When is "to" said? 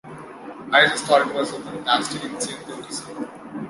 2.81-2.91